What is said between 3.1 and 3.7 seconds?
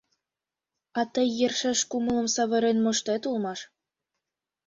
улмаш.